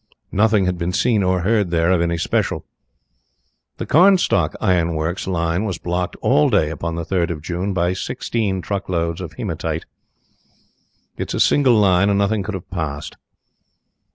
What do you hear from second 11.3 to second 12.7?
a single line, and nothing could